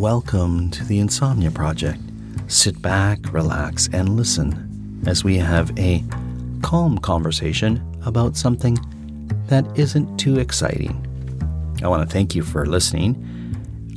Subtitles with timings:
[0.00, 2.00] Welcome to the Insomnia Project.
[2.46, 6.02] Sit back, relax, and listen as we have a
[6.62, 8.78] calm conversation about something
[9.48, 11.06] that isn't too exciting.
[11.82, 13.14] I want to thank you for listening.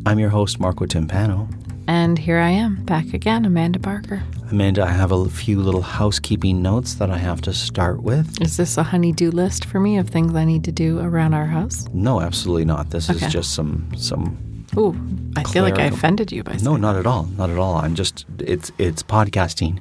[0.05, 1.49] I'm your host, Marco Timpano.
[1.87, 4.23] And here I am, back again, Amanda Barker.
[4.51, 8.41] Amanda, I have a few little housekeeping notes that I have to start with.
[8.41, 11.45] Is this a honey-do list for me of things I need to do around our
[11.45, 11.87] house?
[11.93, 12.89] No, absolutely not.
[12.89, 13.25] This Okay.
[13.25, 14.37] is just some some
[14.77, 14.95] Ooh,
[15.35, 16.69] I feel like I offended you by saying that.
[16.69, 17.23] No, not at all.
[17.37, 17.75] Not at all.
[17.75, 19.79] I'm just it's it's podcasting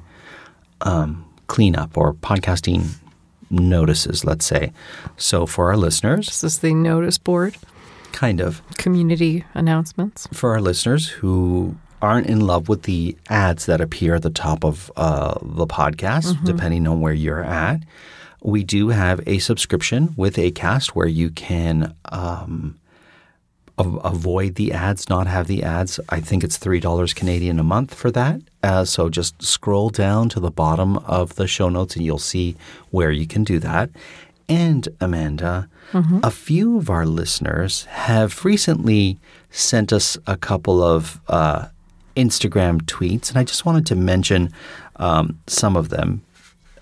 [0.81, 2.89] um, cleanup or podcasting
[3.49, 4.71] notices, let's say.
[5.17, 7.57] So for our listeners, This is the notice board,
[8.11, 10.27] kind of community announcements.
[10.33, 14.63] for our listeners who aren't in love with the ads that appear at the top
[14.65, 17.81] of uh, the podcast, depending on where you're at,
[18.41, 22.77] we do have a subscription with Acast where you can um,
[23.77, 25.99] avoid the ads, not have the ads.
[26.09, 28.41] I think it's three dollars Canadian a month for that.
[28.61, 32.55] Uh, so just scroll down to the bottom of the show notes, and you'll see
[32.91, 33.89] where you can do that.
[34.47, 35.67] And Amanda,
[36.23, 39.17] a few of our listeners have recently
[39.51, 41.67] sent us a couple of uh,
[42.15, 44.49] Instagram tweets, and I just wanted to mention
[44.97, 46.23] um, some of them.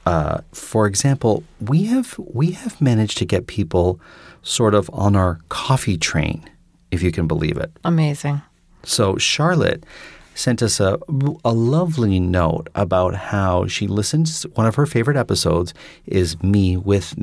[0.06, 4.00] Uh, for example, we have we have managed to get people
[4.44, 6.50] sort of on our coffee train,
[6.92, 7.72] if you can believe it.
[7.84, 8.42] Amazing.
[8.84, 9.84] So Charlotte
[10.34, 11.00] sent us a,
[11.44, 14.44] a lovely note about how she listens.
[14.56, 15.74] One of her favorite episodes
[16.06, 17.16] is me with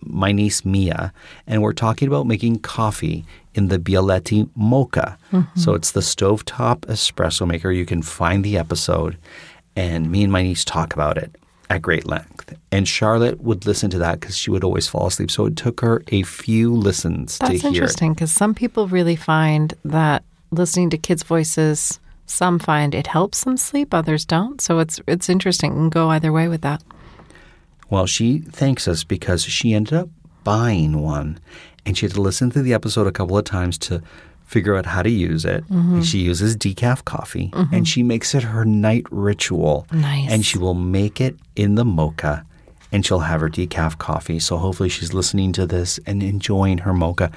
[0.00, 1.12] my niece Mia,
[1.46, 3.24] and we're talking about making coffee
[3.54, 5.16] in the Bialetti Moka.
[5.32, 5.58] Mm-hmm.
[5.58, 7.72] So it's the stovetop espresso maker.
[7.72, 9.16] You can find the episode,
[9.74, 11.34] and me and my niece talk about it
[11.70, 12.56] at great length.
[12.72, 15.30] And Charlotte would listen to that because she would always fall asleep.
[15.30, 17.74] So it took her a few listens That's to hear it.
[17.74, 23.44] interesting because some people really find that listening to kids' voices, some find it helps
[23.44, 24.60] them sleep, others don't.
[24.60, 25.72] So it's it's interesting.
[25.72, 26.82] It can go either way with that.
[27.90, 30.08] Well, she thanks us because she ended up
[30.44, 31.38] buying one
[31.86, 34.02] and she had to listen to the episode a couple of times to
[34.48, 35.62] figure out how to use it.
[35.68, 35.94] Mm-hmm.
[35.96, 39.86] And she uses decaf coffee and she makes it her night ritual.
[39.92, 40.30] Nice.
[40.32, 42.44] And she will make it in the mocha
[42.90, 44.38] and she'll have her decaf coffee.
[44.38, 47.30] So hopefully she's listening to this and enjoying her mocha.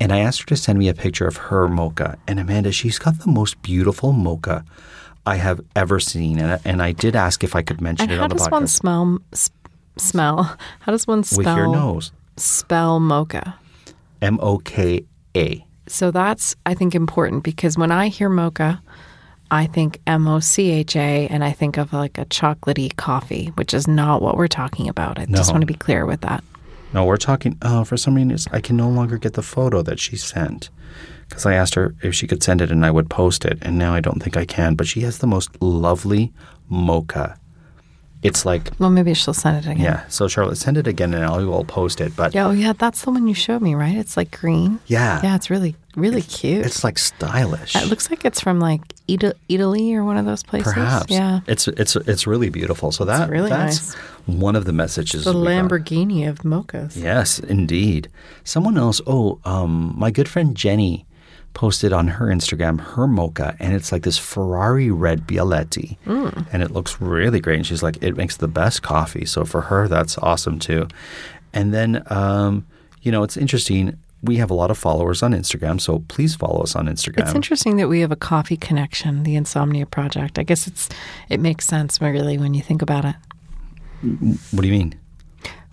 [0.00, 2.18] And I asked her to send me a picture of her mocha.
[2.26, 4.64] And Amanda, she's got the most beautiful mocha
[5.24, 6.40] I have ever seen.
[6.40, 8.50] And, and I did ask if I could mention And it how on the does
[8.50, 9.50] one smell s-
[9.98, 10.56] smell?
[10.80, 12.10] How does one spell with your nose.
[12.36, 13.54] spell mocha?
[14.20, 15.04] M O K
[15.36, 15.64] A.
[15.90, 18.80] So that's, I think, important because when I hear mocha,
[19.50, 23.46] I think M O C H A and I think of like a chocolatey coffee,
[23.56, 25.18] which is not what we're talking about.
[25.18, 26.44] I just want to be clear with that.
[26.92, 27.56] No, we're talking.
[27.62, 30.70] Oh, for some reason, it's- I can no longer get the photo that she sent
[31.28, 33.76] because I asked her if she could send it and I would post it, and
[33.78, 34.74] now I don't think I can.
[34.76, 36.32] But she has the most lovely
[36.68, 37.36] mocha.
[38.22, 39.80] It's like Well, maybe she'll send it again.
[39.84, 40.06] yeah.
[40.08, 42.14] So Charlotte, send it again, and I will post it.
[42.14, 43.96] But Yeah, oh, yeah, that's the one you showed me, right?
[43.96, 44.78] It's like green.
[44.86, 46.66] yeah, Yeah, it's really, really cute.
[46.66, 47.74] it's like stylish.
[47.76, 50.72] it looks like it's from like Ita- Italy or one of those places.
[50.74, 51.10] Perhaps.
[51.10, 51.40] Yeah.
[51.46, 52.92] It's it's it's really beautiful.
[52.92, 53.94] So that really that's
[54.26, 55.24] one of the messages.
[55.24, 55.32] The.
[55.32, 56.96] Lamborghini of mochas.
[57.02, 58.08] Yes, indeed.
[58.44, 61.06] Someone else, oh, um, my good friend Jenny
[61.54, 65.96] posted on her Instagram her mocha, and it's like this Ferrari red Bialetti.
[66.52, 67.56] And it looks really great.
[67.56, 69.24] And she's like, it makes the best coffee.
[69.26, 70.88] So for her, that's awesome too.
[71.52, 72.66] And then, um,
[73.02, 73.98] you know, it's interesting.
[74.22, 77.20] We have a lot of followers on Instagram, so please follow us on Instagram.
[77.20, 80.38] It's interesting that we have a coffee connection, the Insomnia Project.
[80.38, 80.88] I guess it's
[81.30, 83.16] it makes sense really when you think about it.
[84.50, 84.99] What do you mean?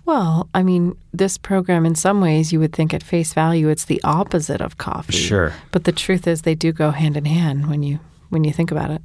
[0.08, 3.84] Well, I mean, this program, in some ways, you would think at face value, it's
[3.84, 5.12] the opposite of coffee.
[5.12, 5.52] Sure.
[5.70, 8.00] But the truth is, they do go hand in hand when you
[8.30, 9.02] when you think about it.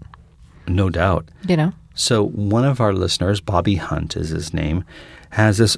[0.65, 1.27] No doubt.
[1.45, 1.73] You know.
[1.93, 4.85] So one of our listeners, Bobby Hunt is his name,
[5.31, 5.75] has this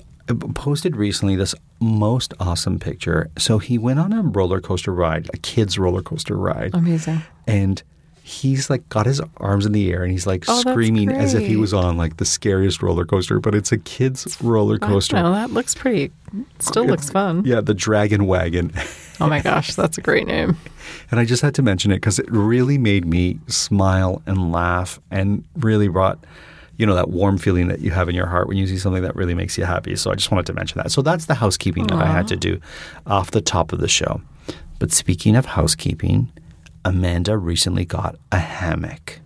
[0.54, 3.32] posted recently this most awesome picture.
[3.36, 7.24] So he went on a roller coaster ride, a kid's roller coaster ride, Amazing.
[7.48, 7.82] and
[8.28, 11.46] he's like got his arms in the air and he's like Oh, screaming as if
[11.46, 15.16] he was on like the scariest roller coaster, but it's a kid's roller coaster.
[15.16, 16.12] No, that looks pretty.
[16.58, 17.44] Still looks fun.
[17.46, 18.72] Yeah, the Dragon Wagon.
[19.22, 20.58] Oh my gosh, that's a great name.
[21.10, 25.00] And I just had to mention it because it really made me smile and laugh
[25.10, 26.20] and really brought,
[26.76, 29.04] you know, that warm feeling that you have in your heart when you see something
[29.04, 29.96] that really makes you happy.
[29.96, 30.92] So I just wanted to mention that.
[30.92, 32.60] So that's the housekeeping that I had to do
[33.08, 34.20] off the top of the show.
[34.80, 36.30] But speaking of housekeeping,
[36.86, 39.20] Amanda recently got a hammock.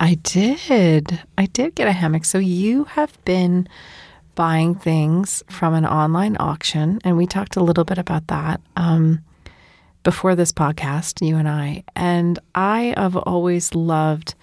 [0.00, 1.22] I did.
[1.38, 2.24] I did get a hammock.
[2.24, 3.68] So you have been
[4.34, 9.22] buying things from an online auction, and we talked a little bit about that um,
[10.02, 11.84] before this podcast, you and I.
[11.94, 14.34] And I have always loved.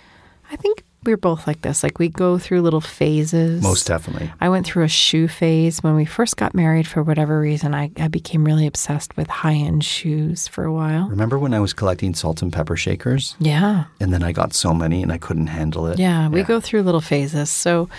[0.49, 1.83] I think we're both like this.
[1.83, 3.63] Like we go through little phases.
[3.63, 4.31] Most definitely.
[4.39, 6.87] I went through a shoe phase when we first got married.
[6.87, 11.07] For whatever reason, I, I became really obsessed with high end shoes for a while.
[11.09, 13.35] Remember when I was collecting salt and pepper shakers?
[13.39, 13.85] Yeah.
[13.99, 15.97] And then I got so many and I couldn't handle it.
[15.97, 17.49] Yeah, we go through little phases.
[17.49, 17.89] So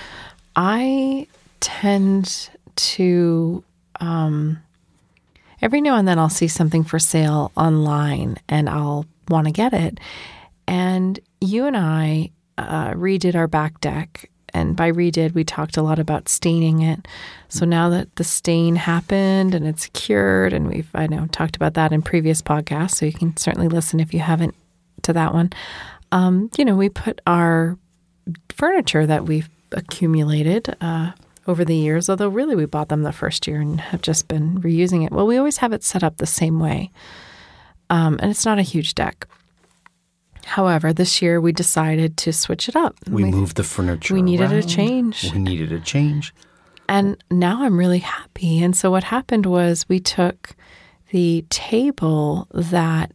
[0.54, 1.26] I
[1.60, 3.64] tend to,
[4.00, 4.62] um,
[5.60, 9.72] every now and then I'll see something for sale online and I'll want to get
[9.72, 9.98] it.
[10.68, 14.28] And you and I uh, redid our back deck.
[14.54, 17.08] And by redid, we talked a lot about staining it.
[17.48, 21.74] So now that the stain happened and it's cured, and we've, I know, talked about
[21.74, 22.96] that in previous podcasts.
[22.96, 24.54] So you can certainly listen if you haven't
[25.02, 25.52] to that one.
[26.12, 27.78] Um, you know, we put our
[28.50, 31.12] furniture that we've accumulated uh,
[31.46, 34.60] over the years, although really we bought them the first year and have just been
[34.60, 35.12] reusing it.
[35.12, 36.90] Well, we always have it set up the same way.
[37.88, 39.26] Um, and it's not a huge deck.
[40.44, 42.96] However, this year we decided to switch it up.
[43.08, 44.14] We moved the furniture.
[44.14, 45.32] we needed a change.
[45.32, 46.34] We needed a change.
[46.88, 48.62] And now I'm really happy.
[48.62, 50.54] And so what happened was we took
[51.10, 53.12] the table that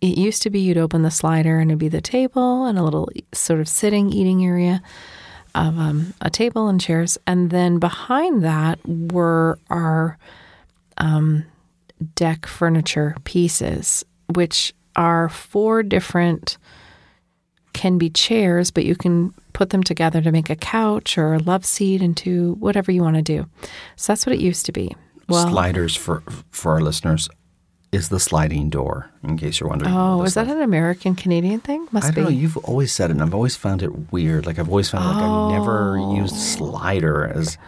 [0.00, 2.82] it used to be you'd open the slider and it'd be the table and a
[2.82, 4.82] little sort of sitting eating area
[5.54, 7.16] of um, a table and chairs.
[7.26, 10.18] And then behind that were our
[10.98, 11.44] um,
[12.14, 16.58] deck furniture pieces, which are four different
[17.76, 21.38] can be chairs, but you can put them together to make a couch or a
[21.38, 23.46] love seat into whatever you want to do.
[23.96, 24.96] So that's what it used to be.
[25.28, 27.28] Well, Sliders for for our listeners
[27.92, 29.10] is the sliding door.
[29.22, 29.94] In case you're wondering.
[29.94, 31.86] oh, is that an American Canadian thing?
[31.92, 32.14] Must I be.
[32.16, 32.30] don't know.
[32.30, 34.46] You've always said it, and I've always found it weird.
[34.46, 36.16] Like I've always found like I've never oh.
[36.16, 37.58] used slider as.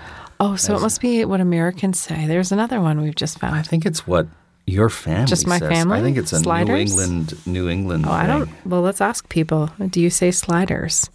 [0.41, 2.27] oh, so it must be what Americans say.
[2.27, 3.57] There's another one we've just found.
[3.57, 4.27] I think it's what
[4.69, 5.27] your family.
[5.27, 5.69] Just my says.
[5.69, 5.99] family?
[5.99, 8.05] I think it's a New England, New England.
[8.07, 8.49] Oh, I don't.
[8.67, 9.71] Well, let's ask people.
[9.91, 11.09] Do you say sliders?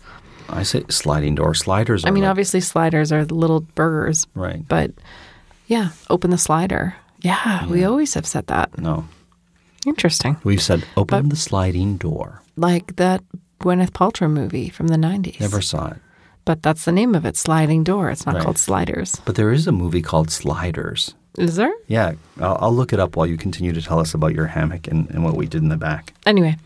[0.49, 1.53] I say sliding door.
[1.53, 2.03] Sliders.
[2.05, 4.67] I mean, like- obviously sliders are little burgers, Right.
[4.67, 4.91] but
[5.67, 6.95] yeah, open the slider.
[7.21, 8.77] Yeah, we always have said that.
[8.77, 9.05] No,
[9.85, 10.37] Interesting.
[10.43, 12.41] we've said open But- the sliding door.
[12.57, 13.23] Like that
[13.61, 15.39] Gwyneth Paltrow movie from the 90s.
[15.39, 15.97] Never saw it.
[16.45, 18.09] But that's the name of it, Sliding Door.
[18.09, 18.43] It's not Right.
[18.43, 19.21] called Sliders.
[19.23, 21.15] But there is a movie called Sliders.
[21.37, 21.73] Is there?
[21.87, 24.87] Yeah, I'll, I'll look it up while you continue to tell us about your hammock
[24.87, 26.13] and, and what we did in the back.
[26.25, 26.57] Anyway,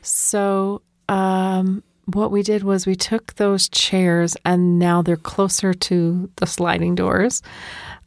[0.00, 6.30] so um, what we did was we took those chairs and now they're closer to
[6.36, 7.42] the sliding doors.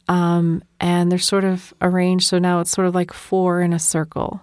[0.08, 2.28] Um, and they're sort of arranged.
[2.28, 4.40] So now it's sort of like four in a circle.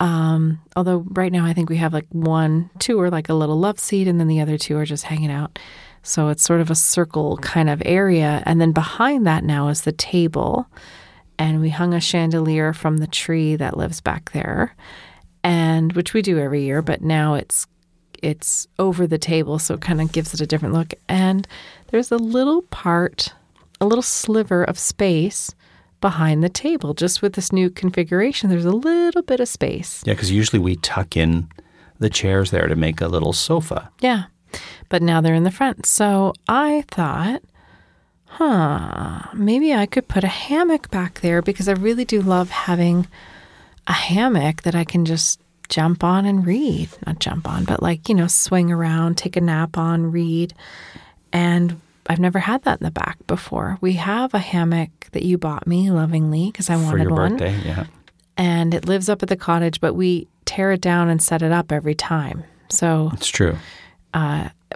[0.00, 3.58] Um, although right now I think we have like one, two are like a little
[3.60, 5.56] love seat, and then the other two are just hanging out.
[6.02, 8.42] So it's sort of a circle kind of area.
[8.44, 10.66] And then behind that now is the table.
[11.38, 14.74] And we hung a chandelier from the tree that lives back there.
[15.44, 17.66] And which we do every year, but now it's
[18.22, 20.94] it's over the table, so it kind of gives it a different look.
[21.08, 21.46] And
[21.88, 23.34] there's a little part,
[23.80, 25.52] a little sliver of space
[26.00, 26.94] behind the table.
[26.94, 30.02] Just with this new configuration, there's a little bit of space.
[30.06, 31.48] Yeah, because usually we tuck in
[31.98, 33.90] the chairs there to make a little sofa.
[34.00, 34.24] Yeah.
[34.88, 35.86] But now they're in the front.
[35.86, 37.42] So I thought,
[38.26, 43.06] huh, maybe I could put a hammock back there because I really do love having
[43.86, 46.88] a hammock that I can just jump on and read.
[47.06, 50.54] Not jump on, but like, you know, swing around, take a nap on, read.
[51.32, 53.78] And I've never had that in the back before.
[53.80, 57.36] We have a hammock that you bought me lovingly because I for wanted your one.
[57.36, 57.58] birthday.
[57.64, 57.86] Yeah.
[58.36, 61.52] And it lives up at the cottage, but we tear it down and set it
[61.52, 62.44] up every time.
[62.68, 63.56] So It's true.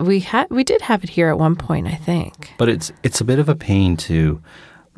[0.01, 2.51] We had we did have it here at one point, I think.
[2.59, 4.41] But it's it's a bit of a pain to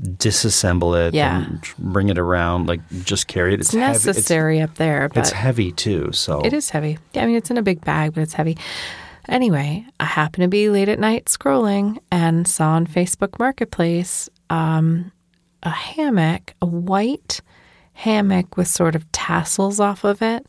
[0.01, 1.43] disassemble it Yeah.
[1.45, 3.61] and bring it around, like just carry it.
[3.61, 3.83] It's, heavy.
[3.83, 6.13] It's- necessary up there, but It's, heavy too.
[6.13, 6.99] So It is heavy.
[7.15, 8.57] Yeah, I mean, it's in a big bag, but it's heavy.
[9.29, 15.11] Anyway, I happened to be late at night scrolling and saw on Facebook Marketplace um,
[15.65, 17.41] a hammock, a white
[17.95, 20.47] hammock with sort of tassels off of it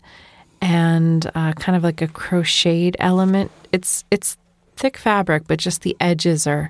[0.62, 3.51] and uh, kind of like a crocheted element.
[3.71, 4.38] It's it's
[4.75, 6.69] thick fabric, but just the edges are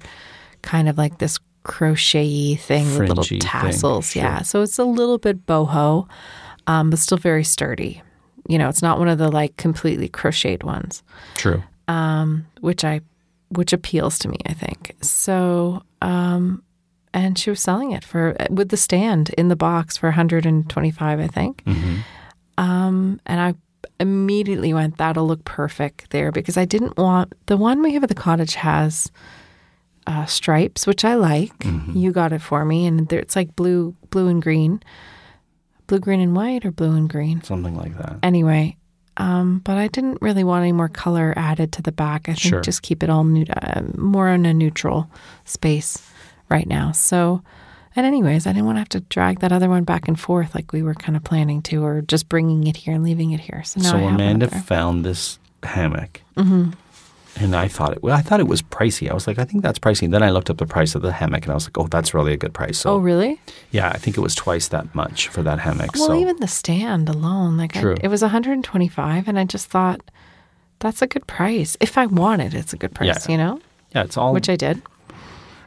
[0.61, 4.11] kind of like this crochet thing with little Fringy thing, tassels.
[4.11, 4.23] sure.
[4.23, 6.07] Yeah, so it's a little bit boho,
[6.67, 8.01] um, but still very sturdy.
[8.47, 11.03] You know, it's not one of the like completely crocheted ones
[11.35, 11.61] True.
[12.61, 13.01] which I
[13.49, 14.95] which appeals to me, I think.
[15.01, 16.63] So, um
[17.13, 21.27] and she was selling it for with the stand in the box for 125, I
[21.27, 21.63] think.
[22.57, 23.53] Um and I
[23.99, 28.09] immediately went that'll look perfect there because I didn't want the one we have at
[28.09, 29.11] the cottage has
[30.07, 31.51] uh, stripes, which I like.
[31.93, 34.81] You got it for me, and there, it's like blue, blue and green,
[35.87, 38.17] blue, green, and white, or blue and green Something like that.
[38.23, 38.75] anyway.
[39.17, 42.29] Um, but I didn't really want any more color added to the back.
[42.29, 42.61] I think Sure.
[42.61, 45.11] just keep it all new, uh, more in a neutral
[45.43, 46.01] space
[46.49, 46.93] right now.
[46.93, 47.43] So,
[47.95, 50.53] and anyways, I didn't want to have to drag that other one back and forth
[50.55, 53.39] like we were kind of planning to, or just bringing it here and leaving it
[53.39, 53.63] here.
[53.63, 56.71] So now so Amanda found this hammock, mm-hmm.
[57.43, 58.03] and I thought it.
[58.03, 59.09] Well, I thought it was pricey.
[59.09, 60.09] I was like, I think that's pricey.
[60.09, 62.13] Then I looked up the price of the hammock, and I was like, oh, that's
[62.13, 62.77] really a good price.
[62.77, 63.39] So oh, really?
[63.71, 65.95] yeah, I think it was twice that much for that hammock.
[65.95, 70.01] Well, so even the stand alone, like I, it was 125, and I just thought
[70.79, 71.75] that's a good price.
[71.79, 73.31] If I want it, it's a good price, Yeah.
[73.31, 73.61] you know,
[73.95, 74.33] yeah, it's all.
[74.33, 74.81] which I did.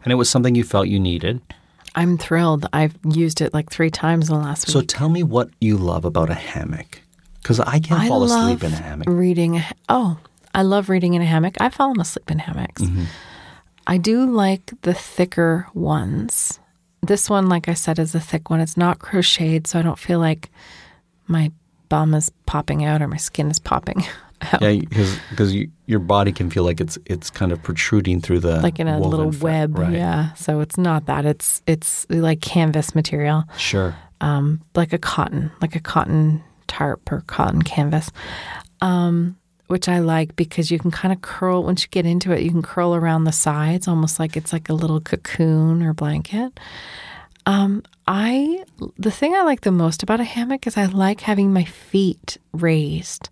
[0.04, 1.40] and it was something you felt you needed.
[1.94, 2.66] I'm thrilled.
[2.72, 4.90] I've used it like three times in the last So week.
[4.90, 7.00] So tell me what you love about a hammock,
[7.42, 9.08] because I can't I fall asleep in a hammock.
[9.08, 9.58] Reading.
[9.58, 10.18] A, oh,
[10.54, 11.56] I love reading in a hammock.
[11.60, 12.82] I've fallen asleep in hammocks.
[12.82, 13.04] Mm-hmm.
[13.86, 16.60] I do like the thicker ones.
[17.02, 18.60] This one, like I said, is a thick one.
[18.60, 20.50] It's not crocheted, so I don't feel like
[21.26, 21.50] my
[21.88, 24.04] bum is popping out or my skin is popping
[24.52, 24.62] out.
[24.62, 24.80] Yeah,
[25.30, 28.78] because you, your body can feel like it's it's kind of protruding through the Like
[28.80, 29.92] in a little web, right?
[29.92, 30.32] yeah.
[30.34, 31.24] So it's not that.
[31.26, 33.44] It's it's like canvas material.
[33.56, 33.94] Sure.
[34.20, 38.10] um, like a cotton, like a cotton tarp or cotton canvas,
[38.80, 42.42] um, which I like because you can kind of curl once you get into it.
[42.42, 46.58] You can curl around the sides, almost like it's like a little cocoon or blanket.
[47.46, 48.61] Um, I
[49.02, 52.38] the thing I like the most about a hammock is I like having my feet
[52.52, 53.28] raised,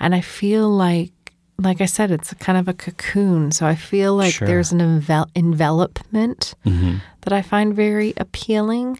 [0.00, 1.12] and I feel like.
[1.58, 3.52] Like I said, it's a kind of a cocoon.
[3.52, 4.48] So I feel like Sure.
[4.48, 8.98] there's an envel- envelopment that I find very appealing.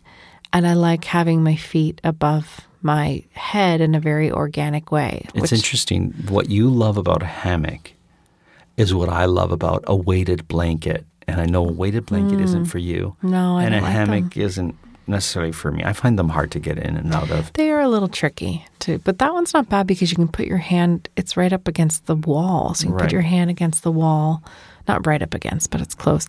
[0.53, 5.27] And I like having my feet above my head in a very organic way.
[5.35, 6.13] It's interesting.
[6.29, 7.95] What you love about a hammock
[8.77, 11.05] is what I love about a weighted blanket.
[11.27, 13.17] And I know a weighted blanket isn't for you.
[13.25, 13.31] Mm.
[13.31, 15.83] No, I and a like hammock isn't necessarily for me.
[15.85, 17.53] I find them hard to get in and out of.
[17.55, 20.47] They are a little tricky too, but that one's not bad because you can put
[20.47, 21.09] your hand.
[21.17, 23.03] It's right up against the wall, so you can Right.
[23.05, 24.43] put your hand against the wall,
[24.89, 26.27] not right up against, but it's close.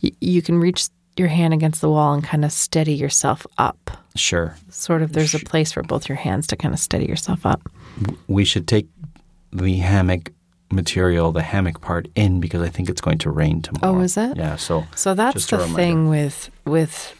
[0.00, 3.90] You, you can reach your hand against the wall and kind of steady yourself up.
[4.16, 4.54] Sure.
[4.70, 7.62] Sort of, there's a place for both your hands to kind of steady yourself up.
[8.28, 8.86] We should take
[9.52, 10.30] the hammock
[10.70, 13.96] material, the hammock part in because I think it's going to rain tomorrow.
[13.98, 14.36] Oh, is it?
[14.36, 14.56] Yeah.
[14.56, 15.76] So So that's the reminder.
[15.76, 17.14] thing with with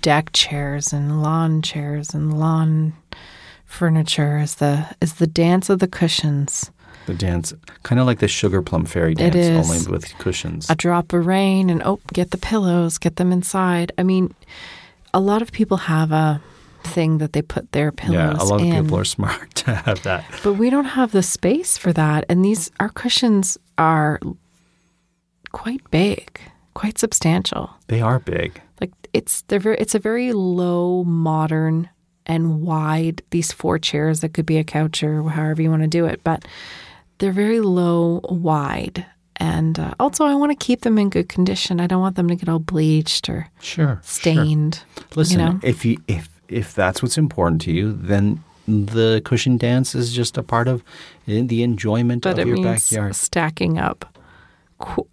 [0.00, 2.94] deck chairs and lawn chairs and lawn
[3.64, 6.70] furniture is the is the dance of the cushions.
[7.06, 7.52] The dance,
[7.82, 9.34] kind of like the sugar plum fairy dance,
[9.68, 10.70] only with cushions.
[10.70, 13.90] A drop of rain and oh, get the pillows, get them inside.
[13.98, 14.32] I mean,
[15.12, 16.40] a lot of people have a
[16.84, 20.02] thing that they put their pillows yeah, a lot of people are smart to have
[20.02, 20.24] that.
[20.42, 22.24] but we don't have the space for that.
[22.28, 24.20] And these our cushions are
[25.52, 26.40] quite big,
[26.74, 27.70] quite substantial.
[27.88, 28.60] They are big.
[28.82, 31.88] Like it's they're very it's a very low modern
[32.26, 35.88] and wide these four chairs that could be a couch or however you want to
[36.00, 36.44] do it but
[37.18, 41.80] they're very low wide and uh, also i want to keep them in good condition
[41.80, 44.00] i don't want them to get all bleached or Sure.
[44.02, 44.82] stained
[45.16, 49.56] Listen, you know if you if if that's what's important to you, then the cushion
[49.56, 50.82] dance is just a part of
[51.26, 53.14] eh, the enjoyment but of your backyard.
[53.16, 54.04] stacking up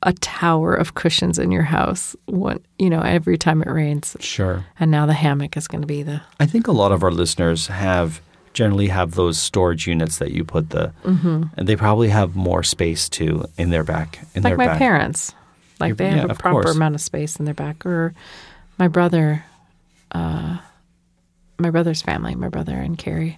[0.03, 4.65] a tower of cushions in your house one you know every time it rains Sure.
[4.79, 7.11] and now the hammock is going to be the I think a lot of our
[7.11, 8.21] listeners have
[8.53, 13.07] generally have those storage units that you put the, and they probably have more space
[13.07, 14.19] too in their back.
[14.33, 14.43] In Mm-hmm.
[14.43, 14.77] like their my back.
[14.79, 15.33] parents
[15.79, 16.75] like Your- they have yeah, a proper course.
[16.75, 18.13] amount of space in their back or
[18.79, 19.45] my brother
[20.11, 20.57] uh
[21.59, 23.38] my brother's family my brother and carrie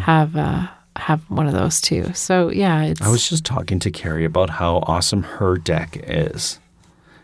[0.00, 3.90] have uh have one of those too so yeah it's I was just talking to
[3.90, 6.58] Carrie about how awesome her deck is.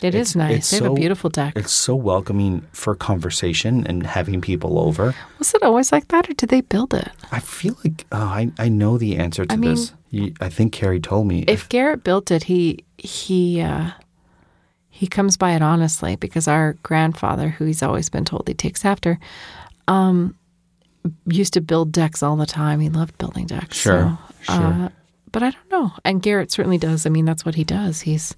[0.01, 0.57] It is It's- nice.
[0.59, 1.55] it's they have so- a beautiful deck.
[1.57, 5.13] It's so welcoming for conversation and having people over.
[5.41, 7.09] Was it always like that, or did they build it?
[7.33, 9.93] I feel like oh, I I know the answer to I mean, this.
[10.11, 11.41] You, I think Carrie told me.
[11.49, 13.91] If Garrett built it, he he uh,
[14.89, 18.85] he comes by it honestly because our grandfather, who he's always been told he takes
[18.85, 19.19] after,
[19.89, 20.37] um,
[21.27, 22.81] used to build decks all the time.
[22.81, 23.77] He loved building decks.
[23.77, 24.65] Sure, so, sure.
[24.65, 24.89] Uh,
[25.33, 25.93] but I don't know.
[26.05, 27.05] And Garrett certainly does.
[27.07, 28.01] I mean, that's what he does.
[28.03, 28.35] He's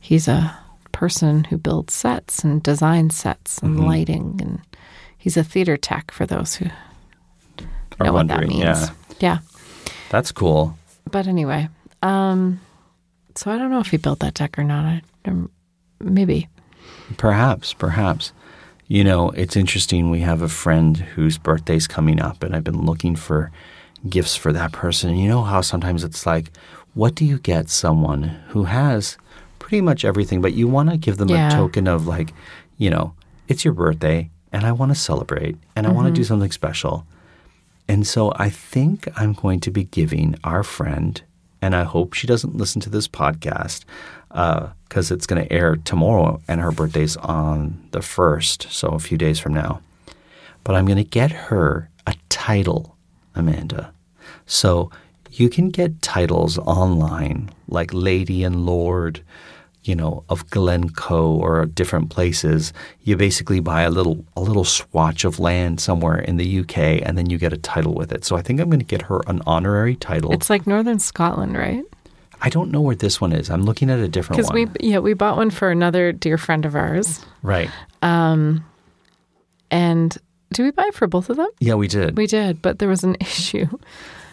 [0.00, 0.56] he's a
[0.92, 3.86] person who builds sets and designs sets and Mm-hmm.
[3.86, 4.60] lighting, and
[5.18, 6.66] he's a theater tech for those who
[8.00, 8.60] Are know what that means.
[8.60, 8.88] yeah.
[9.20, 9.38] yeah.
[10.10, 10.76] That's cool.
[11.10, 11.68] But anyway,
[12.02, 12.60] um,
[13.34, 14.84] so I don't know if he built that deck or not.
[14.84, 15.50] I, um,
[16.00, 16.48] maybe.
[17.16, 18.32] Perhaps, perhaps.
[18.86, 20.10] You know, it's interesting.
[20.10, 23.50] We have a friend whose birthday's coming up, and I've been looking for
[24.08, 25.10] gifts for that person.
[25.10, 26.50] And you know how sometimes it's like,
[26.92, 29.16] what do you get someone who has
[29.58, 31.48] pretty much everything, but you want to give them Yeah.
[31.48, 32.34] a token of like,
[32.76, 33.14] you know,
[33.48, 36.28] it's your birthday, and I want to celebrate, and I want to do mm-hmm.
[36.28, 37.06] something special.
[37.88, 41.20] And so I think I'm going to be giving our friend,
[41.62, 43.84] and I hope she doesn't listen to this podcast
[44.34, 49.00] Uh, because it's going to air tomorrow, and her birthday's on the 1st, so a
[49.00, 49.80] few days from now.
[50.62, 52.96] But I'm going to get her a title,
[53.34, 53.92] Amanda.
[54.46, 54.92] So
[55.32, 59.20] you can get titles online like Lady and Lord,
[59.82, 62.72] you know, of Glencoe or different places.
[63.02, 67.18] You basically buy a little a little swatch of land somewhere in the UK and
[67.18, 68.24] then you get a title with it.
[68.24, 70.32] So I think I'm going to get her an honorary title.
[70.32, 71.84] It's like Northern Scotland, right?
[72.44, 73.48] I don't know where this one is.
[73.50, 74.54] I'm looking at a different one.
[74.54, 77.70] Because we yeah we bought one for another dear friend of ours, right.
[78.02, 78.64] Um,
[79.70, 80.16] and
[80.52, 81.48] do we buy it for both of them?
[81.60, 82.16] Yeah, we did.
[82.16, 83.66] We did, but there was an issue.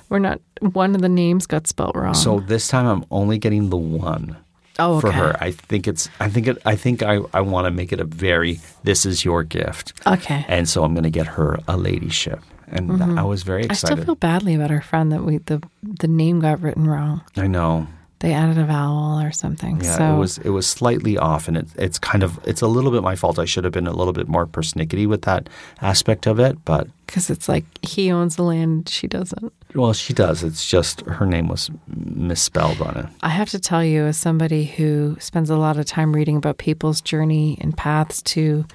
[0.10, 2.14] We're not one of the names got spelled wrong.
[2.14, 4.36] so this time I'm only getting the one.
[4.78, 5.36] oh, for her.
[5.40, 6.10] I think it's.
[6.20, 6.58] I think it.
[6.66, 7.20] I think I.
[7.34, 8.60] I want to make it a very.
[8.84, 10.44] This is your gift, Okay.
[10.50, 13.72] and so I'm going to get her a ladyship, and th- I was very Mm-hmm.
[13.72, 17.22] I still feel badly about our friend that we the the name got written wrong.
[17.38, 17.88] I know.
[18.22, 19.82] They added a vowel or something.
[19.82, 20.38] Yeah, so it was.
[20.38, 22.40] It was slightly off, and it, it's kind of.
[22.46, 23.40] It's a little bit my fault.
[23.40, 25.50] I should have been a little bit more persnickety with that
[25.82, 29.52] aspect of it, but because it's like he owns the land, she doesn't.
[29.74, 30.44] well, she does.
[30.44, 33.06] It's just her name was misspelled on it.
[33.22, 36.60] I have to tell you, as somebody who spends a lot of time reading about
[36.60, 38.66] people's journey and paths to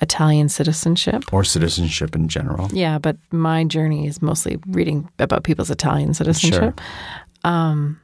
[0.00, 1.32] Italian citizenship.
[1.32, 2.68] Or citizenship in general.
[2.72, 6.80] Yeah, but my journey is mostly reading about people's Italian citizenship.
[7.44, 8.00] Um,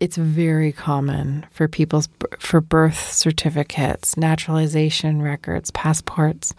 [0.00, 6.54] it's very common for people's for birth certificates, naturalization records, passports,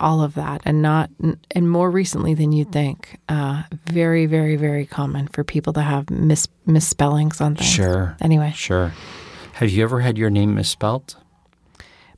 [0.00, 1.10] all of that, and not
[1.52, 3.18] and more recently than you'd think.
[3.28, 7.68] Uh, very, very, very common for people to have mis, misspellings on things.
[7.70, 8.16] Sure.
[8.20, 8.92] Anyway, Sure.
[9.54, 11.16] Have you ever had your name misspelled?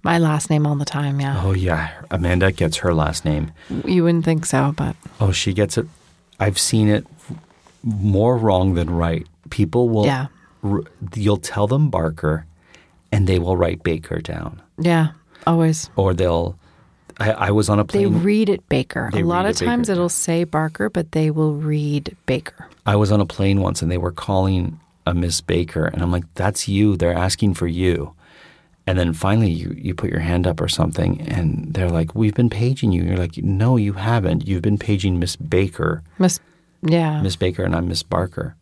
[0.05, 1.21] my last name all the time.
[1.21, 3.51] Yeah, Oh yeah, Amanda gets her last name.
[3.85, 5.87] you wouldn't think so, but Oh, she gets it.
[6.41, 7.05] I've seen it
[7.83, 9.27] more wrong than right.
[9.51, 10.07] People will.
[10.07, 10.27] Yeah.
[11.15, 12.47] You'll tell them Barker,
[13.13, 15.09] and they will write Baker down, yeah,
[15.47, 15.91] always.
[15.97, 16.59] or they'll.
[17.21, 18.13] I, I was on a plane.
[18.13, 19.11] They read it Baker.
[19.13, 19.97] They a lot of times Baker.
[19.97, 22.69] it'll say Barker, but they will read Baker.
[22.87, 26.13] I was on a plane once, and they were calling a Miss Baker, and I'm
[26.13, 26.97] like, "That's you.
[26.97, 28.15] They're asking for you."
[28.87, 32.35] And then finally, you you put your hand up or something, and they're like, "We've
[32.35, 34.47] been paging you." You're like, "No, you haven't.
[34.47, 36.41] You've been paging Miss Baker, Miss,
[36.83, 37.21] yeah.
[37.21, 38.55] Miss Baker, and I'm Miss Barker."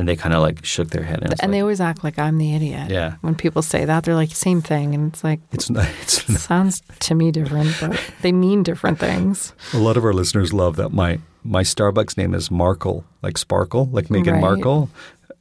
[0.00, 2.18] And they kind of like shook their head, and, it's and they always act like
[2.18, 2.90] I'm the idiot.
[2.90, 3.16] Yeah.
[3.20, 4.94] When people say that, they're like, same thing.
[4.94, 5.86] And it's like, it's not.
[6.00, 6.40] It's not.
[6.40, 9.52] sounds to me different, but they mean different things.
[9.74, 13.90] A lot of our listeners love that my my Starbucks name is Markle, like sparkle,
[13.92, 14.40] like Meghan Right.
[14.40, 14.90] Markle.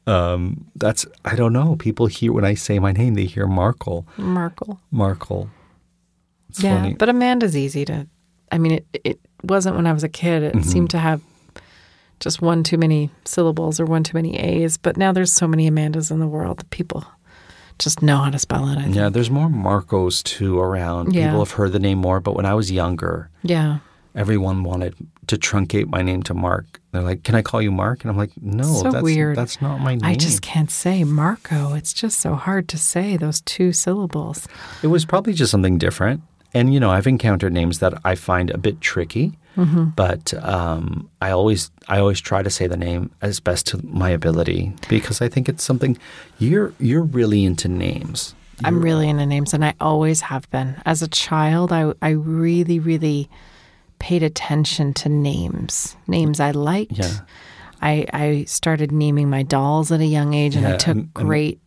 [0.05, 1.77] Um, that's I don't know.
[1.77, 4.81] People hear when I say my name, they hear Markle, Markle.
[4.91, 5.49] Markle.
[6.49, 6.81] It's yeah.
[6.81, 6.95] funny.
[6.95, 8.07] But Amanda's easy to,
[8.51, 10.43] I mean, it, it wasn't when I was a kid.
[10.43, 10.59] Mm-hmm.
[10.59, 11.21] It seemed to have
[12.19, 14.77] just one too many syllables or one too many A's.
[14.77, 17.05] But now there's so many Amandas in the world that people
[17.77, 18.77] just know how to spell it.
[18.77, 18.95] I think.
[18.95, 21.13] yeah, there's more Marcos too around.
[21.13, 21.27] Yeah.
[21.27, 23.77] People have heard the name more, but when I was younger, Yeah.
[24.15, 24.95] everyone wanted
[25.27, 26.81] to truncate my name to Mark.
[26.91, 29.37] They're like, "Can I call you Mark?" And I'm like, "No, so that's weird.
[29.37, 31.73] That's not my name." I just can't say Marco.
[31.75, 34.47] It's just so hard to say those two syllables.
[34.83, 36.21] It was probably just something different.
[36.53, 39.85] And, you know, I've encountered names that I find a bit tricky, Mm-hmm.
[39.95, 44.09] but um, I always I always try to say the name as best to my
[44.09, 45.97] ability because I think it's something
[46.37, 48.35] you're you're really into names.
[48.63, 50.75] I'm really into names, and I always have been.
[50.85, 53.29] As a child, I I really, really
[53.99, 56.97] paid attention to names, names I liked.
[56.97, 57.19] Yeah.
[57.81, 61.59] I I started naming my dolls at a young age, and I took and- great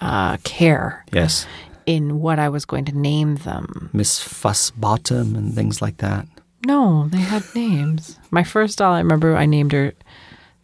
[0.00, 1.46] uh, care Yes.
[1.86, 3.90] in what I was going to name them.
[3.92, 6.26] Miss Fussbottom and things like that.
[6.64, 8.18] No, they had names.
[8.30, 9.92] My first doll, I remember I named her.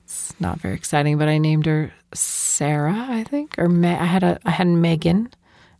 [0.05, 4.38] It's not very exciting, but I named her Sarah, I think, or I had a
[4.44, 5.16] I had Megan,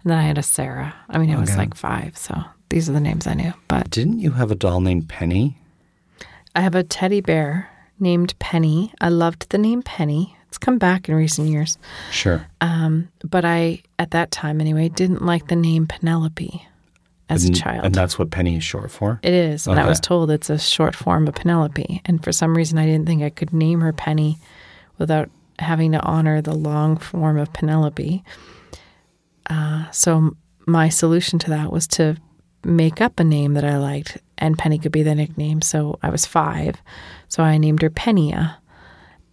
[0.03, 0.95] and then I had a Sarah.
[1.09, 1.59] I mean, it was Okay.
[1.59, 3.53] like five, so these are the names I knew.
[3.69, 5.57] But Didn't you have a doll named Penny?
[6.55, 8.93] I have a teddy bear named Penny.
[9.01, 10.37] I loved the name Penny.
[10.49, 11.79] It's come back in recent years,
[12.11, 12.47] Sure.
[12.61, 16.67] um, but I at that time anyway didn't like the name Penelope
[17.29, 17.85] as a child.
[17.85, 19.21] And that's what Penny is short for?
[19.23, 19.67] It is.
[19.67, 22.03] And I was told it's a short form of Penelope.
[22.05, 24.39] And for some reason, I didn't think I could name her Penny
[24.99, 28.23] without having to honor the long form of Penelope.
[29.49, 32.17] Uh, so my solution to that was to
[32.65, 35.63] make up a name that I liked, and Penny could be the nickname.
[35.63, 36.77] So I was five.
[37.29, 38.57] So I named her Penia.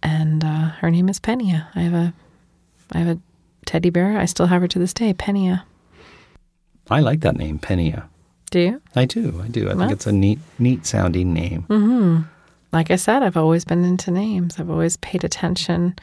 [0.02, 1.66] And uh, her name is Penia.
[1.74, 2.14] I have a,
[2.92, 3.20] I have a
[3.66, 4.18] teddy bear.
[4.18, 5.64] I still have her to this day, Penia.
[6.90, 8.04] I like that name, Penia.
[8.50, 8.82] Do you?
[8.96, 9.40] I do.
[9.42, 9.70] I do.
[9.70, 11.64] I think it's a neat, neat sounding name.
[11.68, 12.22] Mm-hmm.
[12.72, 14.58] like I said, I've always been into names.
[14.58, 15.94] I've always paid attention.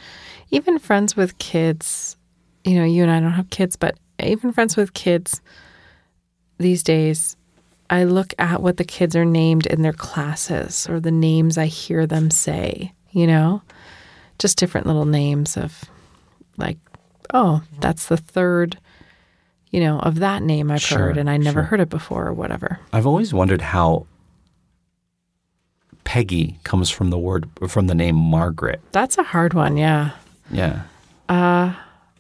[0.50, 2.16] Even friends with kids,
[2.64, 5.42] you know, you and I don't have kids, but even friends with kids
[6.58, 7.36] these days,
[7.90, 11.66] I look at what the kids are named in their classes or the names I
[11.68, 13.62] hear them say, you know,
[14.40, 15.86] just different little names of
[16.58, 16.78] like,
[17.34, 18.78] oh, that's the third,
[19.72, 21.64] you know, of that name I've Sure, heard and I never sure.
[21.64, 22.80] heard it before or whatever.
[22.94, 24.06] I've always wondered how
[26.04, 28.80] Peggy comes from the word from the name Margaret.
[28.94, 30.12] That's a hard one, yeah.
[30.52, 30.84] Yeah.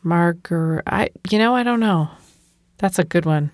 [0.04, 0.84] Margaret.
[0.88, 2.10] I, you know, I don't know.
[2.78, 3.52] That's a good one.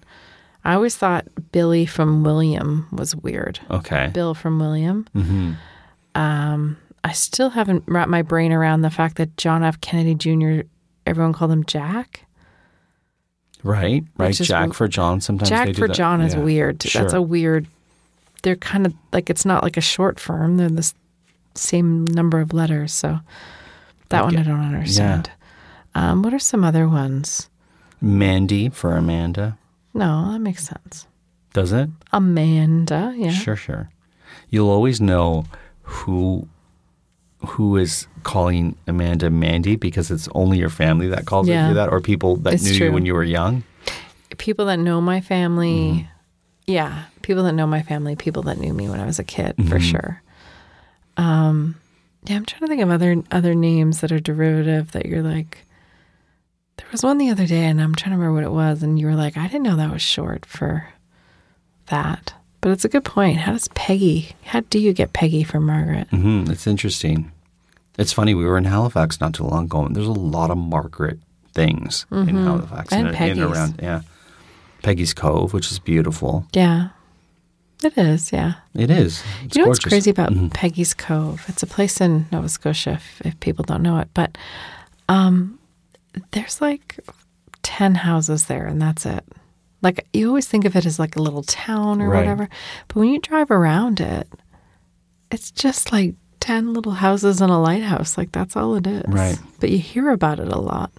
[0.65, 3.59] I always thought Billy from William was weird.
[3.69, 4.09] Okay.
[4.13, 5.05] Bill from William.
[5.13, 5.53] hmm
[6.15, 9.81] Um, I still haven't wrapped my brain around the fact that John F.
[9.81, 10.65] Kennedy Jr.
[11.05, 12.25] Everyone called him Jack.
[13.63, 14.03] Right.
[14.17, 14.37] Right.
[14.39, 15.21] Is Jack for John.
[15.21, 15.95] Sometimes they Jack for that.
[15.95, 16.41] John is Yeah.
[16.41, 16.79] weird.
[16.79, 17.67] That's a weird.
[18.43, 20.57] They're kind of like it's not like a short form.
[20.57, 20.91] They're the
[21.55, 22.91] same number of letters.
[22.93, 23.19] So
[24.09, 25.31] that I one I don't understand.
[25.95, 27.49] Um, what are some other ones?
[28.01, 29.57] Mandy for Amanda.
[29.93, 31.07] No, that makes sense.
[31.53, 31.89] Does it?
[32.11, 33.29] Amanda, yeah.
[33.29, 33.89] Sure, sure.
[34.49, 35.45] You'll always know
[35.83, 36.47] who
[37.45, 41.67] who is calling Amanda Mandy because it's only your family that calls Yeah.
[41.69, 42.87] you that, or people that It's knew true.
[42.87, 43.63] you when you were young.
[44.37, 46.07] people that know my family Mm-hmm.
[46.67, 49.55] yeah people that know my family people that knew me when i was a kid
[49.57, 49.77] for Mm-hmm.
[49.79, 50.21] sure
[51.17, 51.75] um
[52.25, 55.65] yeah i'm trying to think of other other names that are derivative that you're like
[56.77, 58.97] there was one the other day and i'm trying to remember what it was and
[58.99, 60.87] you were like i didn't know that was short for
[61.87, 65.59] that but it's a good point how does peggy how do you get peggy for
[65.59, 67.31] margaret hmm It's interesting.
[67.99, 68.33] It's funny.
[68.33, 71.19] We were in Halifax not too long ago, and there's a lot of Margaret
[71.53, 72.95] things in Halifax Mm-hmm.
[72.99, 73.43] And in Peggy's.
[73.43, 73.79] around.
[73.83, 74.01] Yeah,
[74.81, 76.47] Peggy's Cove, which is beautiful.
[76.53, 76.89] yeah
[77.83, 79.21] it is yeah It is.
[79.43, 79.83] It's you know gorgeous.
[79.85, 80.51] what's crazy about Mhm.
[80.53, 81.45] Peggy's Cove?
[81.47, 84.07] It's a place in Nova Scotia, if, if people don't know it.
[84.15, 84.37] But
[85.09, 85.59] um,
[86.31, 86.99] there's like
[87.61, 89.23] 10 houses there, and that's it.
[89.83, 92.19] Like, you always think of it as like a little town or Right.
[92.21, 92.49] whatever.
[92.87, 94.27] But when you drive around it,
[95.29, 98.17] it's just like 10 little houses and a lighthouse.
[98.17, 99.03] Like, that's all it is.
[99.07, 99.37] Right.
[99.59, 100.91] But you hear about it a lot.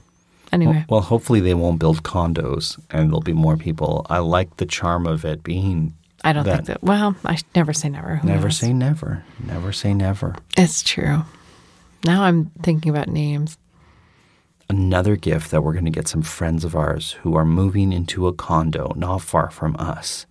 [0.52, 4.06] Anyway, Well, hopefully they won't build condos, and there'll be more people.
[4.08, 5.94] I like the charm of it being.
[6.22, 6.82] I don't that- think that.
[6.82, 8.16] Well, I never say never.
[8.16, 8.58] Who Never knows?
[8.58, 9.24] say never.
[9.44, 10.36] Never say never.
[10.56, 11.24] It's true.
[12.04, 13.56] Now I'm thinking about names.
[14.68, 18.26] Another gift that we're going to get some friends of ours who are moving into
[18.26, 20.26] a condo not far from us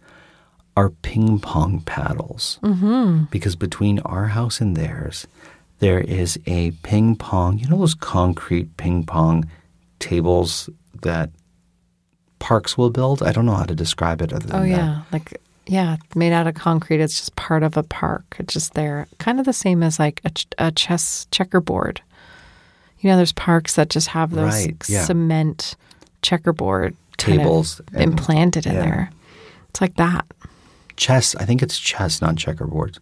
[0.76, 2.60] are ping pong paddles.
[2.63, 3.26] Mm-hmm.
[3.30, 5.28] Because between our house and theirs,
[5.80, 9.50] there is a ping pong, you know, those concrete ping pong
[10.00, 10.67] tables
[11.04, 11.30] that
[12.39, 13.22] parks will build?
[13.22, 14.67] I don't know how to describe it other than Oh that.
[14.69, 17.00] yeah, like yeah, made out of concrete.
[17.00, 18.36] It's just part of a park.
[18.39, 22.02] It's just there, kind of the same as like a, ch- a chess checkerboard.
[23.04, 25.04] You know, there's parks that just have those Right, yeah.
[25.04, 25.76] cement
[26.22, 28.82] checkerboard kind of Tables and- implanted in yeah.
[28.82, 29.10] there.
[29.70, 30.26] It's like that.
[30.96, 31.36] Chess.
[31.36, 32.98] I think it's chess, not checkerboard.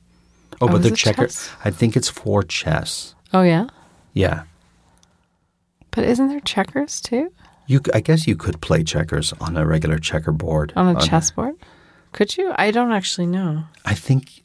[0.53, 1.27] Oh, Oh, but oh, they're checker.
[1.27, 1.49] chess?
[1.63, 3.13] I think it's for chess.
[3.33, 3.67] Oh yeah,
[4.13, 4.43] Yeah.
[5.91, 7.31] but isn't there checkers too
[7.67, 10.73] You, I guess you could play checkers on a regular checkerboard.
[10.75, 11.55] on a chessboard?
[12.11, 12.53] Could you?
[12.57, 13.63] I don't actually know.
[13.85, 14.41] I think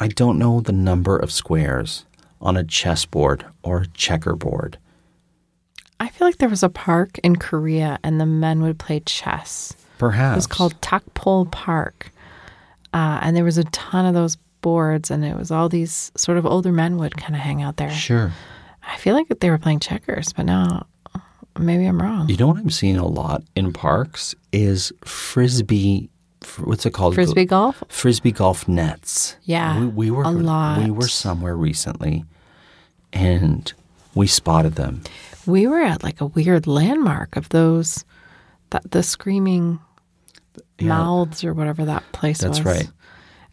[0.00, 2.04] I don't know the number of squares
[2.44, 4.78] on a chessboard or a checkerboard.
[5.98, 9.72] I feel like there was a park in Korea, and the men would play chess.
[9.98, 12.10] Perhaps It was called Tapgol Park.
[12.92, 16.38] Uh, and there was a ton of those boards, and it was all these sort
[16.38, 17.90] of older men would kind of hang out there.
[17.90, 18.32] Sure.
[18.86, 20.86] I feel like they were playing checkers, but now
[21.58, 22.28] maybe I'm wrong.
[22.28, 26.10] You know what I'm seeing a lot in parks is frisbee.
[26.64, 27.14] What's it called?
[27.14, 27.82] Frisbee golf?
[27.88, 29.36] Frisbee golf nets.
[29.42, 30.78] Yeah, we, we were a lot.
[30.82, 32.24] We were somewhere recently,
[33.12, 33.72] and
[34.14, 35.02] we spotted them.
[35.46, 38.04] We were at like a weird landmark of those,
[38.70, 39.80] that the screaming
[40.78, 40.88] Yeah.
[40.88, 42.56] mouths or whatever that place was.
[42.58, 42.76] That's was.
[42.78, 42.90] right.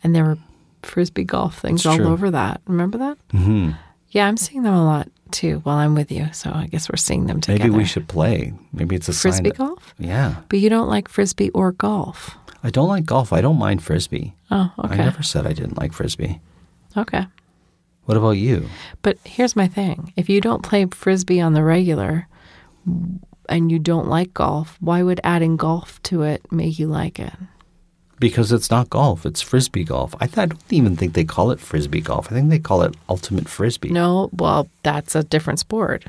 [0.03, 0.37] And there were
[0.83, 2.07] frisbee golf things It's all true.
[2.07, 2.61] over that.
[2.65, 3.17] Remember that?
[3.33, 3.71] Mm-hmm.
[4.09, 6.27] Yeah, I'm seeing them a lot too while I'm with you.
[6.33, 7.63] So I guess we're seeing them together.
[7.65, 8.53] Maybe we should play.
[8.73, 9.93] Maybe it's a frisbee that- golf.
[9.99, 12.37] Yeah, But you don't like frisbee or golf.
[12.63, 13.33] I don't like golf.
[13.33, 14.35] I don't mind frisbee.
[14.51, 14.93] Oh, okay.
[14.93, 16.39] I never said I didn't like frisbee.
[16.95, 17.25] Okay.
[18.05, 18.67] What about you?
[19.01, 22.27] But here's my thing: if you don't play frisbee on the regular,
[23.49, 27.33] and you don't like golf, why would adding golf to it make you like it?
[28.21, 30.15] Because it's not golf; it's frisbee golf.
[30.21, 32.31] I, th- I don't even think they call it frisbee golf.
[32.31, 33.89] I think they call it ultimate frisbee.
[33.89, 36.05] No, well, that's a different sport.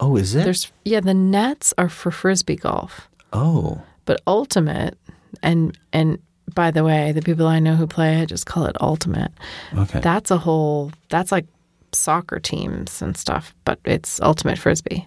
[0.00, 0.44] Oh, is it?
[0.44, 4.96] There's yeah, the nets are for frisbee golf, oh, but ultimate
[5.42, 6.18] and and
[6.54, 9.32] by the way, the people I know who play it just call it ultimate.
[9.76, 10.00] okay.
[10.00, 11.46] That's a whole that's like
[11.92, 15.06] soccer teams and stuff, but it's ultimate frisbee.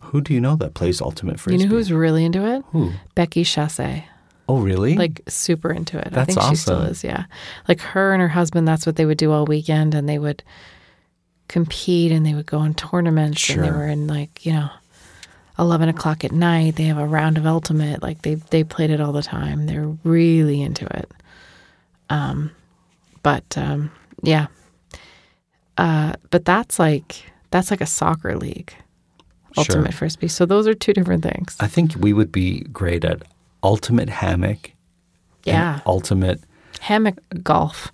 [0.00, 1.62] Who do you know that plays ultimate frisbee?
[1.62, 2.62] You know who's really into it?
[2.72, 2.92] Who?
[3.14, 4.02] Becky Chasse.
[4.48, 4.94] Oh, really?
[4.96, 6.08] like super into it.
[6.08, 6.90] I That's think she still awesome.
[6.90, 7.24] is, yeah.
[7.66, 10.42] Like her and her husband, that's what they would do all weekend and they would
[11.48, 14.68] compete and they would go on tournaments and they were in like, you know,
[15.58, 18.02] eleven o'clock at night, they have a round of ultimate.
[18.02, 19.66] Like they they played it all the time.
[19.66, 21.10] They're really into it.
[22.08, 22.50] Um
[23.22, 23.90] but um
[24.22, 24.46] yeah.
[25.76, 28.72] Uh but that's like that's like a soccer league.
[29.54, 29.64] Sure.
[29.64, 30.28] Ultimate frisbee.
[30.28, 31.56] So those are two different things.
[31.60, 33.22] I think we would be great at
[33.62, 34.72] ultimate hammock.
[35.44, 35.80] Yeah.
[35.86, 36.40] ultimate
[36.80, 37.92] Hammock golf.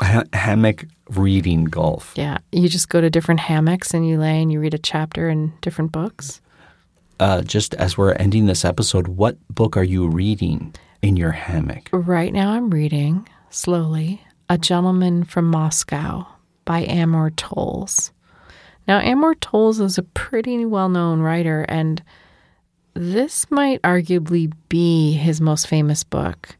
[0.00, 2.12] ha- hammock reading golf.
[2.16, 5.28] Yeah, you just go to different hammocks and you lay and you read a chapter
[5.28, 6.40] in different books.
[7.20, 11.88] Uh, just as we're ending this episode, what book are you reading in your hammock?
[11.92, 16.26] Right now, I'm reading slowly A Gentleman from Moscow
[16.64, 18.12] by Amor Towles.
[18.86, 22.02] Now, Amor Towles is a pretty well known writer, and
[22.98, 26.56] this might arguably be his most famous book.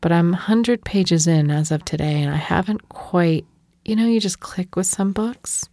[0.00, 3.44] But I'm 100 pages in as of today, and I haven't quite,
[3.84, 5.68] you know, you just click with some books.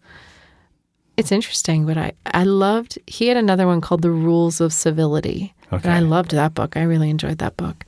[1.15, 5.53] It's interesting, but I, I loved, he had another one called The Rules of Civility.
[5.71, 5.87] Okay.
[5.87, 6.75] And I loved that book.
[6.75, 7.85] I really enjoyed that book.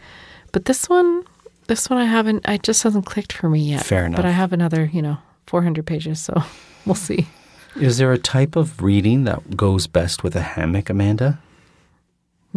[0.54, 1.24] But this one,
[1.68, 3.86] this one I haven't, it just hasn't clicked for me yet.
[3.86, 4.16] Fair enough.
[4.16, 5.18] But I have another, you know,
[5.48, 6.42] 400 pages, so
[6.86, 7.28] we'll see.
[7.76, 11.40] Is there a type of reading that goes best with a hammock, Amanda?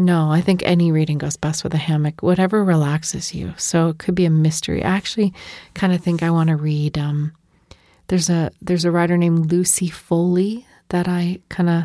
[0.00, 3.52] No, I think any reading goes best with a hammock, whatever relaxes you.
[3.58, 4.82] So it could be a mystery.
[4.82, 5.34] I actually
[5.74, 6.96] kind of think I want to read.
[6.96, 7.32] Um,
[8.06, 11.84] there's a there's a writer named Lucy Foley that I kind of,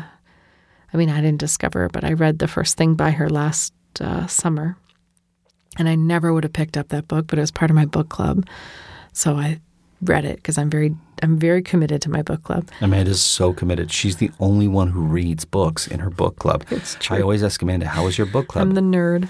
[0.94, 4.26] I mean, I didn't discover, but I read the first thing by her last uh,
[4.26, 4.78] summer,
[5.78, 7.84] and I never would have picked up that book, but it was part of my
[7.84, 8.46] book club,
[9.12, 9.60] so I
[10.02, 12.68] read it because I'm very I'm very committed to my book club.
[12.80, 13.90] Amanda's so committed.
[13.90, 16.64] She's the only one who reads books in her book club.
[16.70, 17.16] It's true.
[17.16, 19.28] I always ask Amanda, "How was your book club?" I'm the nerd.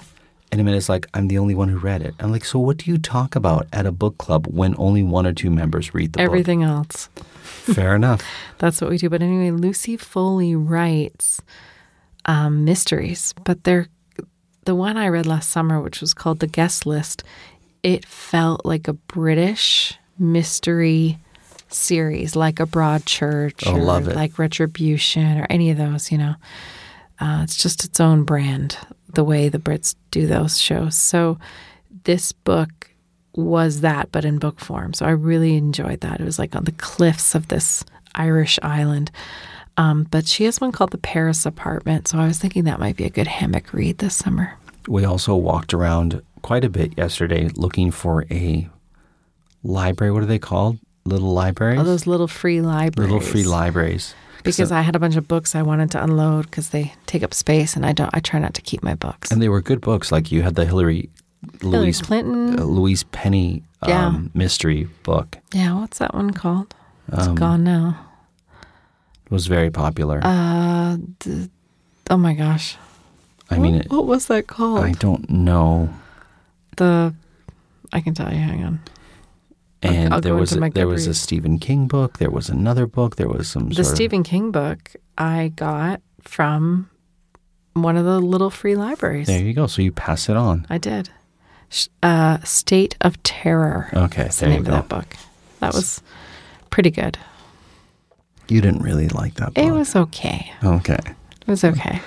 [0.52, 2.90] and Amanda's like, "I'm the only one who read it." I'm like, "So what do
[2.90, 6.18] you talk about at a book club when only one or two members read the
[6.18, 6.24] book?
[6.24, 7.09] Everything else.
[7.44, 8.24] Fair enough.
[8.59, 9.09] That's what we do.
[9.09, 11.40] But anyway, Lucy Foley writes
[12.24, 13.88] um, mysteries, but they're
[14.64, 17.22] the one I read last summer, which was called The Guest List.
[17.85, 21.18] It felt like a British mystery
[21.68, 24.16] series, like a Broadchurch Oh, or love it.
[24.16, 26.11] like Retribution or any of those.
[26.12, 26.35] You know,
[27.20, 28.79] uh, it's just its own brand.
[29.12, 30.94] The way the Brits do those shows.
[30.96, 31.38] So
[32.05, 32.90] this book
[33.35, 34.92] was that, but in book form.
[34.94, 36.20] So I really enjoyed that.
[36.20, 39.11] It was like on the cliffs of this Irish island.
[39.79, 42.09] Um, but she has one called The Paris Apartment.
[42.09, 44.55] So I was thinking that might be a good hammock read this summer.
[44.88, 48.68] We also walked around quite a bit yesterday looking for a
[49.66, 50.12] library.
[50.12, 50.79] What are they called?
[51.05, 51.79] Little libraries?
[51.79, 53.11] All those little free libraries.
[53.11, 54.14] Little free libraries.
[54.42, 57.35] Because I had a bunch of books I wanted to unload because they take up
[57.35, 58.11] space, and I don't.
[58.14, 59.31] I try not to keep my books.
[59.33, 60.12] And they were good books.
[60.12, 61.11] Like you had the Hillary,
[61.62, 62.59] Louise Clinton.
[62.59, 64.18] uh, Louise Penny um, Yeah.
[64.35, 65.38] mystery book.
[65.52, 66.74] yeah, what's that one called?
[67.12, 67.98] It's Um, gone now.
[69.24, 70.20] It was very popular.
[70.22, 71.50] Uh, d-
[72.11, 72.76] oh my gosh.
[73.50, 74.81] I mean, it, what was that called?
[74.85, 75.88] I don't know.
[76.76, 77.14] the.
[77.92, 78.38] I can tell you.
[78.38, 78.81] Hang on.
[79.83, 82.19] And I'll there was a, there was a Stephen King book.
[82.19, 83.17] There was another book.
[83.17, 86.91] There was some The sort of- Stephen King book I got from
[87.75, 89.27] one of the little free libraries.
[89.27, 89.67] There you go.
[89.67, 90.67] So you pass it on.
[90.71, 91.11] I did.
[92.03, 93.91] Uh, State of Terror.
[93.93, 94.77] Okay, That's there the you name go.
[94.79, 95.17] of that book.
[95.61, 96.01] That was
[96.71, 97.19] pretty good.
[98.49, 99.65] You didn't really like that book.
[99.65, 100.53] It was okay.
[100.65, 100.99] okay.
[101.05, 102.01] It was okay.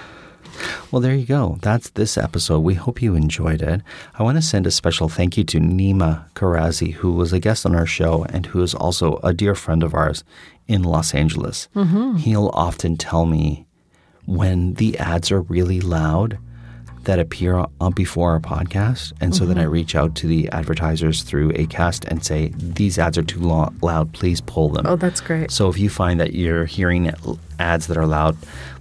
[0.91, 1.60] Well, there you go.
[1.62, 2.62] That's this episode.
[2.62, 3.82] We hope you enjoyed it.
[4.17, 7.65] I want to send a special thank you to Nima Karazi, who was a guest
[7.65, 10.23] on our show and who is also a dear friend of ours
[10.67, 11.67] in Los Angeles.
[11.75, 12.17] Mm-hmm.
[12.17, 13.67] He'll often tell me
[14.25, 16.39] when the ads are really loud
[17.04, 19.13] that appear on before our podcast.
[19.21, 23.17] And so then I reach out to the advertisers through ACAST and say, these ads
[23.17, 24.12] are too lo- loud.
[24.13, 24.86] Please pull them.
[24.86, 25.49] Oh, that's great.
[25.49, 27.12] So if you find that you're hearing
[27.58, 28.38] ads that are loud,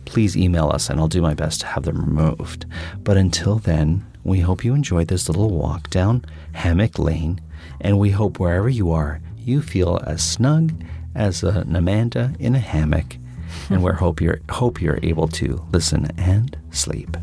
[0.08, 2.66] please email us and I'll do my best to have them removed.
[3.04, 7.40] But until then, we hope you enjoyed this little walk down Hammock Lane.
[7.80, 10.72] And we hope wherever you are, you feel as snug
[11.14, 13.16] as an Amanda in a hammock.
[13.70, 17.16] and we hope you're, hope you're able to listen and sleep.